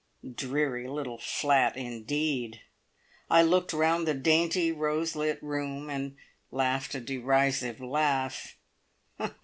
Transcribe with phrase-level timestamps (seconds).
[0.35, 2.61] "Dreary little flat, indeed!"
[3.29, 6.15] I looked round the dainty, rose lit room, and
[6.49, 8.57] laughed a derisive laugh.